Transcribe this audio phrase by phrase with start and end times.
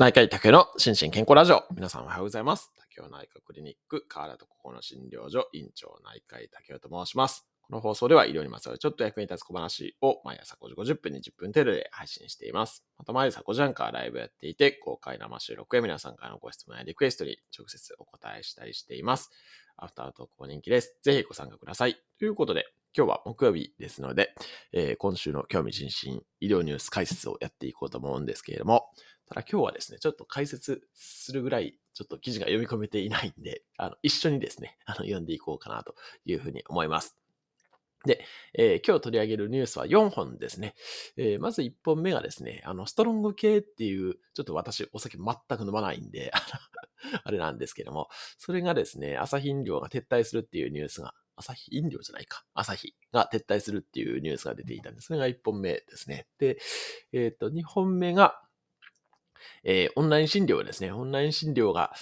[0.00, 1.64] 内科医竹の心身健康ラジオ。
[1.74, 2.70] 皆さんおはようございます。
[2.76, 7.48] 竹尾内科クリニック、河原と心の診療所、院長内科医竹尾と申します。
[7.62, 12.84] この放送では医療にまつわるちょっと役に立つ小話を毎朝5時50分に10分程度で配信しています。
[12.96, 19.32] また毎朝5時半からライブやっていて、公開生収録や皆さんからのご質問やリクエストに直接お答えしたりしています。
[19.76, 20.96] アフタートークも人気です。
[21.02, 21.96] ぜひご参加ください。
[22.20, 24.32] ということで、今日は木曜日ですので、
[24.72, 28.86] えー、今週の興味津々医療ニュース解説をやっていこうと思うんですけれども、
[29.28, 37.18] ただ今日はですね、ちょっと解説するぐらい、ちょっと記事が読み込めていないんで、あの、一緒にですね、あの、読んでいこうかなというふうに思います。
[38.06, 40.74] で、えー、今日取り上げるニュースは4本ですね。
[41.16, 46.30] えー、まず1本目がですね、あの、ストロング系っていう、ちょっと私お酒全く飲まないんで、
[47.24, 55.08] あれなんですけども、それがですね、朝日飲料が撤退するっていうニュースが、朝日飲料じゃないか、朝日が撤退するっていうニュースが出ていたんです。
[55.08, 56.26] それが1本目ですね。
[56.38, 56.58] で、
[57.12, 58.40] えっ、ー、と、2本目が、
[59.64, 60.92] えー、オンライン診療ですね。
[60.92, 61.92] オンライン診療が、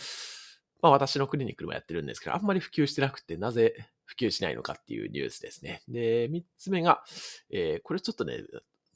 [0.82, 3.74] まあ私のクリニックでもやってるんですけど、あんまり普及してなくて、なぜ
[4.04, 5.82] 普及しないのかっていうニュースですね。
[5.88, 7.04] で、3つ目が、
[7.50, 8.44] えー、これちょっとね、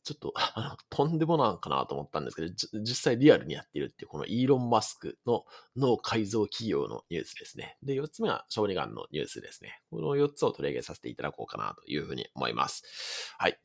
[0.03, 5.45] ちょっと、あの、とんでもなんかなと思ったんですけど、実際リアルにやってるっていう、このイーロン・マスクの
[5.77, 7.77] 脳改造企業のニュースですね。
[7.83, 9.81] で、4つ目が小児がんのニュースですね。
[9.91, 13.35] この4つを取り上げさせていただこうかなというふうに思います。
[13.39, 13.59] はい。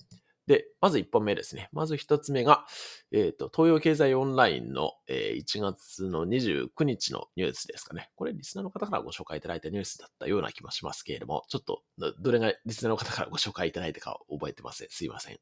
[0.48, 1.70] で、まず1本目ですね。
[1.72, 2.66] まず1つ目が、
[3.12, 8.12] えっ、ー、と、東洋経済オンラインの、えー、1月の29日のニュースですかね。
[8.16, 11.82] これ、リスナーの方からご紹介いただいたニュースだったような気もしますけれども、ちょっと、
[12.20, 14.88] どれがリスナーの方からご紹介いただいたか覚えてません。
[14.92, 15.40] すいません。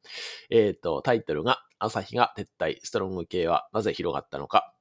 [0.49, 4.73] えっ、ー、と、タイトルが、朝日が撤退、ストロング系はなぜ広がったのか、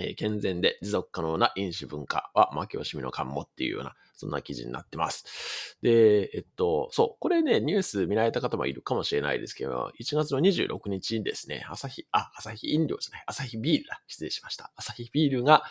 [0.00, 5.76] えー、健全で持続可能な飲酒文化は負け惜しみの感もっていうような、そんな記事になってます。
[5.82, 14.00] で、えっと、そう、これね、ニュース見られた方もいるかもしれないですけど、1月の26日にですね、朝日、あ、朝日飲料じゃない、朝日ビールだ。
[14.06, 14.72] 失礼しました。
[14.76, 15.64] 朝日ビールが、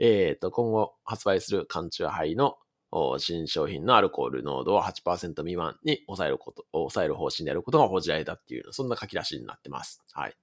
[0.00, 2.56] えっと、今後発売する缶中杯の
[3.18, 10.02] 新商品のアルコール濃度を8%未満に抑えること、抑える方針であることが報じられたっていう、そんな書き出しになってます。
[10.12, 10.34] はい。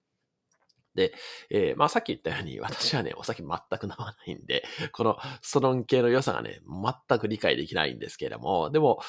[1.00, 1.14] で、
[1.50, 9.00] えー、まあさっき言ったように、私はね、お酒全く飲まないんで、このストロン系の良さがね、全く理解できないんですけれども、でも、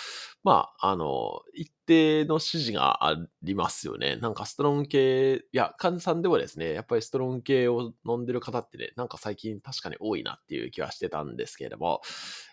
[0.44, 4.16] まあ、あの、一定の指示がありますよね。
[4.16, 12.02] なんかストロン系、いや、患者さんでもですね、やっぱりストロン系を飲んでる方ってね、なんか最近確かに多いなっていう気はしてたんですけれども、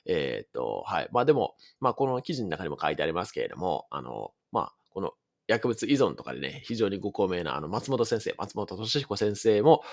[0.08, 1.10] えっ、と、はい。
[1.12, 5.12] まあでも、まあこの記事の中にも書いてありますけれども、あの、まあ、この
[5.48, 9.84] 薬物依存とかでね、非常にご高名なあの松本先生、松本敏彦先生も、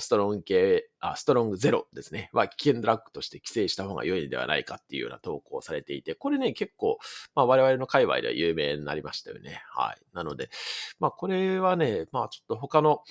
[0.00, 6.98] ストロング系あ、ストロングゼロですね、は危険ドラッグとして規制した方が良いのではないかっていうような投稿をされていて、これね、結構、
[7.34, 9.62] まあ我々の界隈では有名になりましたよね。
[9.70, 9.96] はい。
[10.14, 10.50] なので、
[10.98, 13.02] まあこれはね、まあちょっと他の、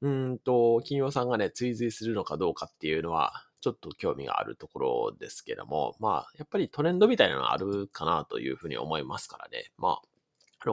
[0.00, 9.72] うんと、企業さんがね、追随するのかどうかっていうのは、ちょっと興味があるところですけども、まあ、やっぱりトレンドみたいなのがあるかなというふうに思いますからね。
[9.76, 10.08] まあ、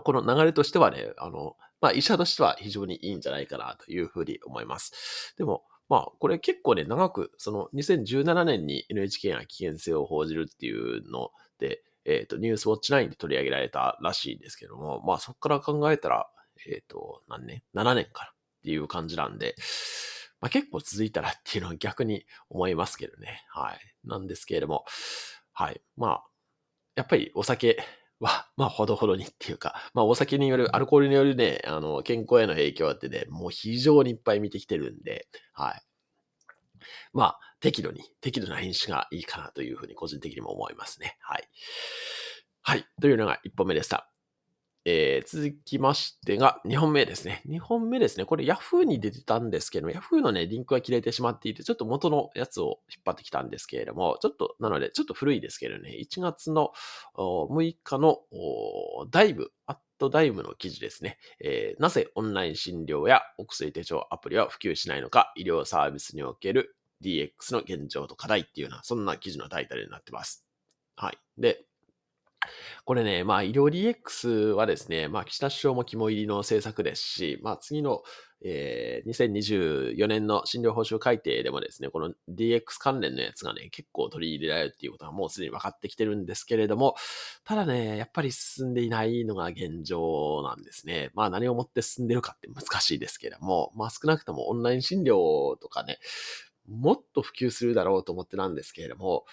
[0.01, 5.33] この流れとしてはね、あの、まあ、医者としては非常にいいんじゃないかなというふうに思います。
[5.37, 11.29] でも、まあ、これ結構ね、長く、その2017年に NHK が危険性を報じるっていうの
[11.59, 16.27] で、えっ、ー、と、ニュースウォッチ9で取り上げられたらしいんですけども、まあ、そこから考えたら、
[16.67, 18.33] えっ、ー、と、何年 ?7 年かなっ
[18.63, 19.55] ていう感じなんで、
[20.41, 23.43] まあ、結構続いたらっていうのは逆に思いますけどね。
[23.49, 23.79] はい。
[24.07, 24.85] なんですけれども、
[25.53, 25.81] はい。
[25.97, 26.23] まあ、
[26.95, 27.77] やっぱりお酒、
[28.19, 35.81] は、まあ、ほどほどにっていうか、まあ、お酒による、アルコールによるね、あの、健康への影響ってね、もう非常にいっぱい見てきてるんで、はい。
[37.13, 41.17] まあ、適度に、適度な飲酒がいいかなというふうに個人的にも思いますね。
[41.21, 41.49] はい。
[42.61, 42.85] はい。
[43.01, 44.14] というのが一本目でした。
[44.87, 47.41] えー、続きましてが、2本目ですね。
[47.47, 48.25] 2本目ですね。
[48.25, 56.71] これ Yahoo に出てたんですけど、Yahoo のね、リンクが切れてしまっていて、ちょっと元のやつを引っ張ってきたんですけれども、ちょっと、なので、ちょっと古いですけどね、1月の
[57.15, 58.19] 6日の
[59.09, 61.17] ダイブ、アットダイブの記事ですね。
[61.39, 70.45] えー、なぜオンライン診療やお薬手帳アプリは普及しないのか、医療サービスにおける DX の現状と課題っていうような、そんな記事のタイトルになってます。
[70.95, 71.17] はい。
[71.39, 71.65] で、
[72.85, 78.03] これね、まあ、医療 DX はですね、まあ、岸田首相も肝入りの政策ですし、まあ、次の、
[78.43, 86.95] えー、2024年の診療報酬改定でもですね、この DX 関連のやつがね、結構取り入れられるっていうことはもうすでに分かってきてるんですけれども、
[87.43, 91.09] ただね、やっぱり進んでいないのが現状なんですね。
[91.15, 95.97] まあ、何をもって進んでるかって難しいですけれども、まあ、少なくともオンライン診療とかね、
[96.67, 99.25] もっと普及するだろうと思ってなんですけれども、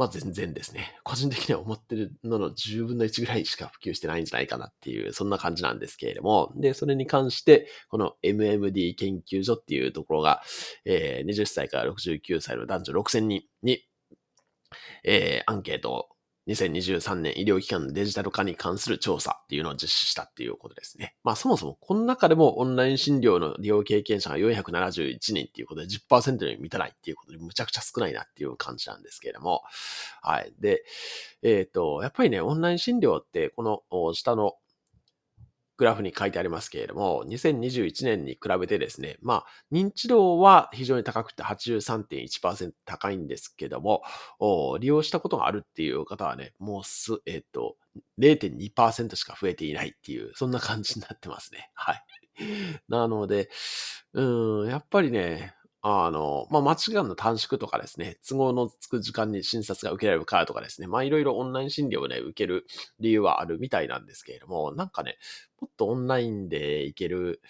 [0.00, 0.96] まあ全然ですね。
[1.04, 10.42] 個人的には思ってるのの10分の1ぐらいしか普及してないんじゃないかなっていう、そんな感じなんですけれども、で、それに関して、この MMD 研究所っていうところが、
[10.86, 13.84] えー、20歳から69歳の男女6000人に、
[15.04, 16.08] えー、アンケートを
[16.48, 21.14] 2023年医療機関のデジタル化に関する調査っていうのを実施したっていうことですね。
[21.22, 29.62] まあそもそもこの中でもオンライン診療の利用経験者が471人っていうことで10%に満たないっていうことでむちゃくちゃ少ないなっていう感じなんですけれども。
[30.22, 30.52] はい。
[30.58, 30.84] で、
[31.42, 34.54] えっ、ー、と、やっぱりね、オンライン診療ってこの下の
[35.80, 44.02] グラフに書いてありますけれども、2021年に比べてですね、まあ、認知度は非常に高くて83.1%高いんですけども、
[44.78, 47.76] 利用したことがあるっていう方はね、もうす、えっ、ー、と、
[48.18, 51.70] 0.2%しか増えていないっていう、そんな感じになってますね。
[51.72, 52.04] はい。
[52.90, 53.48] なので、
[54.12, 62.66] うん、やっぱりね、あの、まあ、間違いの短縮とかですね、都合のつく時間に診察が受けられるかとかですね、ま、いろいろオンライン診療をね、受ける
[62.98, 65.16] 理由はあるみたいなんですけれども、なんかね、
[65.60, 67.40] もっとオンラインで行ける、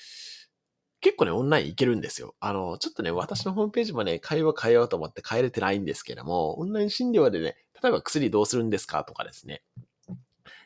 [1.00, 2.36] 結構ね、オンライン行けるんですよ。
[2.40, 9.62] あの、ちょっとね、私のホームページもね、会話変えようと思って変えれてないんですけれども、オンライン診療でね、例えば薬どうするんですかとかですね、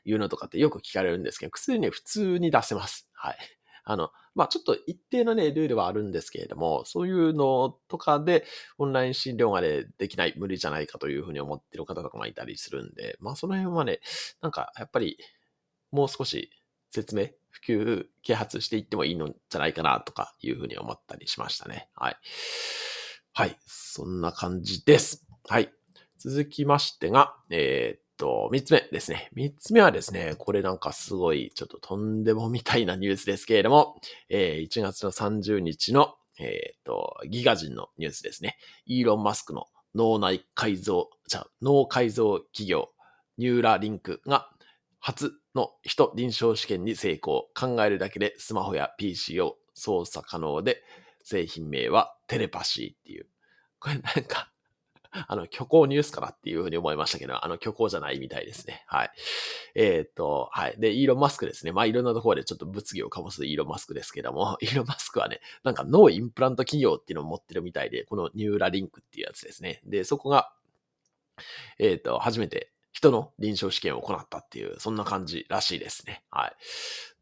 [0.05, 3.09] いうのとかってよく聞かれるんですけど、薬ね、普通に出せます。
[3.15, 3.39] はい。
[3.85, 8.45] あの、まあちょっと一定のね、ルールはあるんですけれども、そういうのとかで
[8.79, 14.01] オンライン診療がね、できない、無理じゃないかというふうに思ってる方とかもいたりするんで、まあその辺はね、
[14.41, 15.19] なんかやっぱり
[15.93, 16.51] もう少し
[16.91, 21.89] 説明、普及、啓発していってもいいのじゃないかなとかいうふうに思ったりしましたね。
[21.95, 22.17] はい。
[23.33, 23.57] はい。
[23.67, 25.27] そんな感じです。
[25.49, 25.73] はい。
[26.19, 29.29] 続きましてが、えー、と、三つ目ですね。
[29.33, 33.97] 三つ目はですね、これなんかすごい、ちょっととんでもみたいなニュースですけれども、
[34.29, 38.57] えー、1月の30日の、えっ、ー、と、ギガ人のニュースですね。
[38.87, 42.91] イーロン・マスクの脳内改造、じゃ脳改造企業、
[43.39, 44.49] ニューラリンクが
[44.99, 47.49] 初の人臨床試験に成功。
[47.55, 50.83] 考えるだけでスマホや PC を操作可能で、
[51.23, 53.27] 製品名はテレパシーっていう。
[53.79, 54.51] これなんか、
[55.29, 58.85] あの、虚構ニュースかなっていうふうに思いましたけど、あの、虚構じゃないみたいですね。
[58.87, 59.11] はい。
[59.75, 60.75] えっ、と、はい。
[60.79, 61.73] で、イーロン・マスクですね。
[61.73, 69.81] まあ、いろんなところでちょっと物議を醸すイーロン・マスクですけども、イーロン・マスクはね、なんか脳インプラント企業っていうのを持ってるみたいで、このニューラリンクっていうやつですね。
[69.85, 70.53] で、そこが、
[71.79, 76.23] えっ、と、初めて人の臨床試験を行ったっていう、そんな感じらしいですね。
[76.31, 76.53] はい。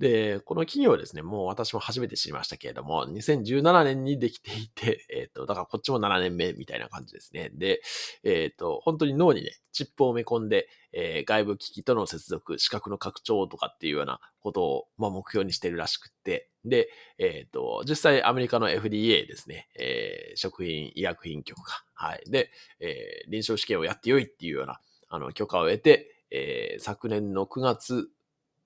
[0.01, 7.51] で、この企業はですね、もう私も初めて知りましたけれども、2017年にできていて、 えっ、ー、と、だからこっちも7年目みたいな感じですね。
[7.55, 7.81] で、
[8.23, 21.87] えっ、ー、と、本当に脳にね、チップを埋め込んで、えー、外部機器との接続、視覚の拡張とかっていうようなことを、まあ、目標にしてるらしくって、で、えっ、ー、と、実際アメリカの FDA ですね、えー、食品医薬品局か。
[21.95, 22.23] はい。
[22.31, 24.79] で、えー、臨床試験をやってよいっていうような、
[25.15, 28.09] あの、許可を得て、えー、昨年の9月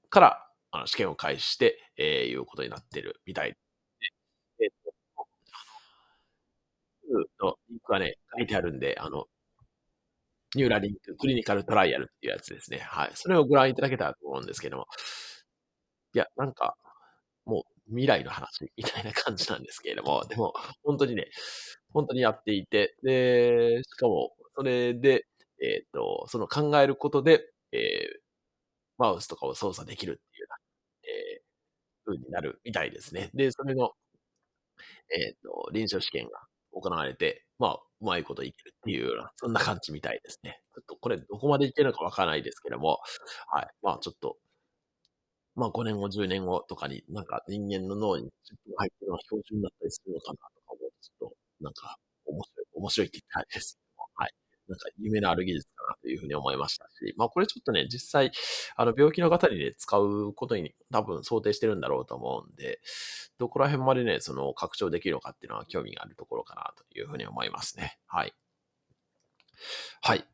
[0.08, 3.56] から、あの、試験を開始して、えー、いうことになってるみたいで。
[4.62, 4.94] えっ、ー、と、
[7.40, 9.26] あの、のリンクがね、書いてあるんで、あの、
[10.54, 12.78] ニューラリンククリニカルトライアルっていうやつですね。
[12.78, 13.10] はい。
[13.14, 14.86] それをご覧いただけたらと思うんですけども。
[16.14, 16.76] いや、なんか、
[17.44, 20.54] もう未来の話みたいな感じなんですけれども、でも、
[20.84, 21.28] 本当にね、
[21.92, 25.26] 本当にやっていて、で、しかも、それで、
[25.62, 28.18] えっ、ー、と、その考えることで、えー、
[28.98, 30.56] マウスとかを操作できるっていうような、
[31.04, 31.42] えー、
[32.06, 33.30] 風になるみたいですね。
[33.34, 33.92] で、それの、
[35.10, 36.40] えっ、ー、と、臨床試験が
[36.72, 40.60] 行われて、まあ、うまいこといけるっていうような、そんな感じみたいですね。
[40.74, 43.00] ちょっとこれどこまでいけるのかわからないですけども、
[43.48, 43.68] はい。
[43.82, 44.36] まあちょっと、
[45.54, 48.30] まあ5年後、10年後とかになんか人間の脳に
[48.76, 53.78] 入ってるのが標準だったりするのかなとか思うと、ちょっとなんか面白い、面白いって言ったらです。
[54.68, 58.32] なんか夢のある技術かなというふうに思いましたし、まあこれちょっとね、実際、
[58.76, 62.80] あの病気の方にね、使うことに多分想定してるんだろうと思うんで、
[63.38, 67.98] どこら辺までね、その拡張できるのかっていうのは興味があるところかなというふうに思いますね。
[68.06, 68.34] はい。
[70.02, 70.24] はい。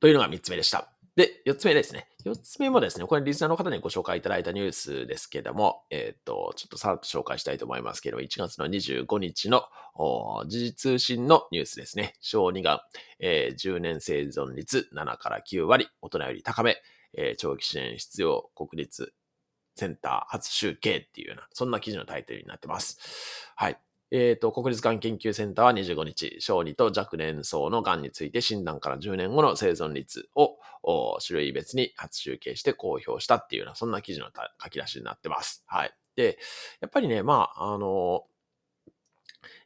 [0.00, 0.93] というのが3つ目でした。
[1.16, 2.08] で、4つ目ですね。
[2.24, 9.62] 4つ目もですね、これリスナーの方にご紹介いただいたニュースですけども、えっ、ー、と、ちょっとさらっと紹介したいと思いますけど、1月の25日の
[10.48, 12.14] 時事通信のニュースですね。
[12.20, 12.84] 小児が、
[13.20, 16.78] えー、10年生存率7から9割、大人より高め、
[17.16, 19.12] えー、長期支援必要国立
[19.76, 23.52] センター初集計っていうような、そんな記事のタイトルになってます。
[23.54, 23.78] はい。
[24.10, 30.58] えっ、ー、と、国立がん研究センターは25日、小児と若年層のがんについて診断から10年後の生存率を
[31.24, 34.28] 種類別に初集計して公表したっていうような、そんな記事の
[34.62, 35.64] 書き出しになってます。
[35.66, 35.94] はい。
[36.16, 36.38] で、
[36.80, 38.24] やっぱりね、まあ、あの、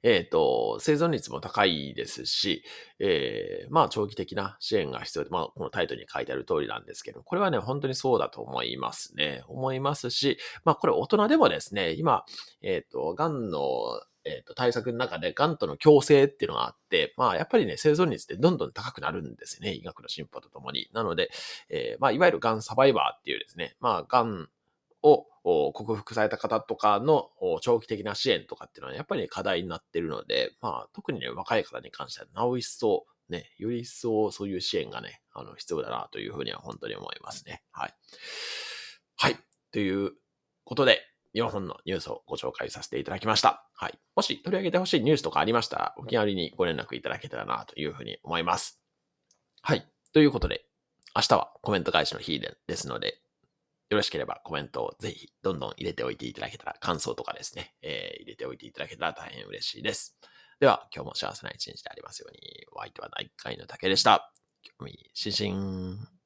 [0.03, 2.65] えっ、と、生存率も高いですし、
[2.99, 9.43] えーまあ、長期的な支援が必要で、まあ、このタイトルに書いてある通りなんですけど、これはね、本当にそうだと思いますね。
[9.49, 12.25] 思いますし、まあ、これ大人でもですね、今、
[12.63, 19.73] えっ、と、癌のえっ、と、対策の中で、癌との共生っていうのがあって、まあ、やっぱりね、生存率ってどんどん高くなるんですよね。
[19.73, 20.89] 医学の進歩とともに。
[20.93, 21.31] なので、
[21.69, 24.49] えーまあ、いわゆる癌サバイバーっていうですね、まあ、癌
[25.03, 25.27] を
[25.73, 27.31] 克服された方とかの
[27.63, 37.63] 長期的な支援とかっていうのは、やっぱり、ね、課題になってるので、まあ、特にね、若い方に関しては、なお一層、ね、より一層そういう支援がね、あの、必要だなというふうには本当に思いますね。
[37.71, 37.95] はい。
[39.17, 39.37] はい。
[39.73, 40.13] という
[40.65, 41.08] ことで、
[41.43, 43.65] 4本のニュースをご紹介させていただきました。
[43.75, 43.99] はい。
[44.17, 48.81] もし取り上げてほしいニュースとかありましたら、お気軽にご連絡いただけたらなというふうに思います。
[49.63, 49.87] はい。
[50.13, 50.65] ということで、
[51.15, 53.21] 明日はコメント返しの日でですので、
[53.91, 60.19] よろしければコメントをぜひどんどん入れておいていただけたら、感想とかですね、えー入れておいていただけたら大変嬉しいです。
[60.61, 64.33] では、今日も幸せな一日でありますように、お相手は内科医の竹でした。
[64.63, 66.18] 興味津々。